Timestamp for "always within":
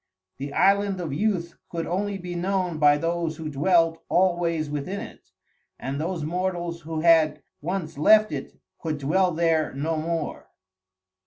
4.09-4.99